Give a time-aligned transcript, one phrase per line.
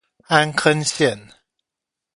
[0.25, 1.27] 安坑線